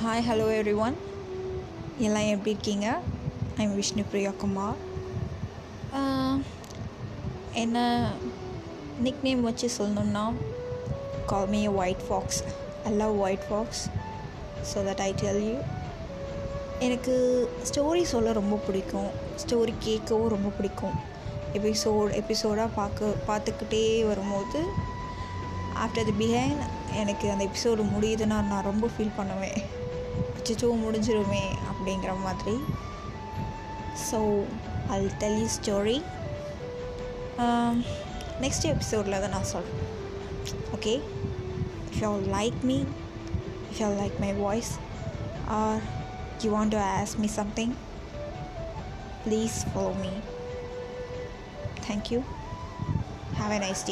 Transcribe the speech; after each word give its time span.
Hi 0.00 0.24
hello 0.26 0.44
every 0.56 0.72
one 0.84 0.96
எல்லாம் 2.06 2.26
எப்படி 2.32 2.50
இருக்கீங்க? 2.54 2.88
ஐம் 3.62 3.72
விஷ்ணு 3.78 4.02
பிரியா 4.10 4.30
குமார் 4.42 4.76
என்ன 7.62 7.78
நிக் 9.04 9.24
நேம் 9.26 9.42
வச்சு 9.46 9.68
சொல்லணுன்னா 9.78 10.22
call 11.30 11.48
me 11.54 11.62
white 11.80 12.04
fox 12.08 12.40
I 12.88 12.92
love 13.00 13.14
white 13.24 13.46
fox 13.48 13.82
so 14.72 14.84
that 14.88 15.02
I 15.06 15.08
tell 15.22 15.40
you 15.48 15.56
எனக்கு 16.88 17.14
ஸ்டோரி 17.70 18.04
சொல்ல 18.12 18.36
ரொம்ப 18.40 18.58
பிடிக்கும். 18.66 19.10
ஸ்டோரி 19.42 19.74
கேட்கவும் 19.86 20.32
ரொம்ப 20.34 20.52
பிடிக்கும். 20.58 20.96
எபிசோட் 21.60 22.14
எபிசோடாக 22.20 22.76
பார்க்க 22.80 23.16
பார்த்துக்கிட்டே 23.30 23.82
வரும்போது 24.10 24.62
ஆஃப்டர் 25.86 26.08
தி 26.10 26.16
பிஹைண்ட் 26.22 26.62
எனக்கு 27.02 27.26
அந்த 27.32 27.42
எபிசோடு 27.50 27.82
முடியுதுன்னா 27.96 28.38
நான் 28.52 28.68
ரொம்ப 28.70 28.86
ஃபீல் 28.94 29.18
பண்ணுவேன். 29.18 29.58
அச்சோ 30.37 30.69
முடிஞ்சிருமே 30.83 31.43
அப்படிங்கிற 31.71 32.19
மாதிரி 32.21 32.57
so 34.09 34.45
I 34.89 34.99
tell 35.23 35.39
you 35.41 35.49
story 35.59 35.97
next 38.41 38.69
எபிசோடில் 38.73 39.19
தான் 39.19 39.35
நான் 39.37 39.51
சொல்கிறேன் 39.55 39.81
okay 40.77 40.95
if 41.89 41.99
you 42.03 42.13
like 42.37 42.61
me 42.63 42.79
if 43.71 43.81
you 43.81 43.87
like 44.03 44.17
my 44.19 44.33
voice 44.33 44.73
or 45.49 45.83
you 46.43 46.51
want 46.51 46.71
to 46.71 46.77
ask 46.77 47.17
me 47.17 47.27
something, 47.27 47.75
please 49.23 49.63
follow 49.63 49.93
me. 49.93 50.11
Thank 51.77 52.11
you. 52.11 52.25
Have 53.33 53.51
a 53.51 53.59
nice 53.59 53.83
day. 53.83 53.91